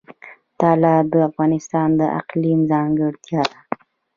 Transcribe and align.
طلا 0.59 0.95
د 1.11 1.13
افغانستان 1.29 1.89
د 1.99 2.01
اقلیم 2.19 2.59
ځانګړتیا 2.71 3.41
ده. 3.51 3.59